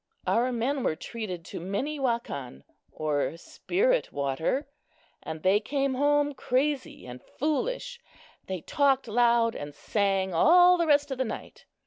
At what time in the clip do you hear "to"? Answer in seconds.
1.45-1.59